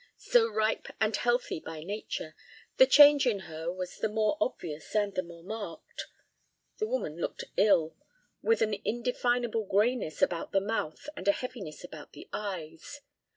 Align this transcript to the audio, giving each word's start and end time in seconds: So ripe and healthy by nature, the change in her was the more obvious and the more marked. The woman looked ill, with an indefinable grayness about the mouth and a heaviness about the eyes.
So 0.17 0.49
ripe 0.51 0.87
and 0.99 1.15
healthy 1.15 1.59
by 1.59 1.83
nature, 1.83 2.35
the 2.77 2.87
change 2.87 3.27
in 3.27 3.41
her 3.41 3.71
was 3.71 3.99
the 3.99 4.09
more 4.09 4.35
obvious 4.41 4.95
and 4.95 5.13
the 5.13 5.21
more 5.21 5.43
marked. 5.43 6.05
The 6.79 6.87
woman 6.87 7.17
looked 7.17 7.43
ill, 7.55 7.95
with 8.41 8.63
an 8.63 8.73
indefinable 8.83 9.67
grayness 9.67 10.23
about 10.23 10.53
the 10.53 10.59
mouth 10.59 11.07
and 11.15 11.27
a 11.27 11.31
heaviness 11.31 11.83
about 11.83 12.13
the 12.13 12.27
eyes. 12.33 13.01